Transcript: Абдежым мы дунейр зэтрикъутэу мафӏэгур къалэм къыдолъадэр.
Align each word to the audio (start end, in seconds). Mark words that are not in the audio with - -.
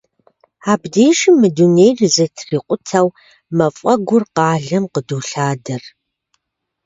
Абдежым 0.71 1.35
мы 1.41 1.47
дунейр 1.55 1.99
зэтрикъутэу 2.15 3.07
мафӏэгур 3.57 4.23
къалэм 4.35 4.85
къыдолъадэр. 4.93 5.83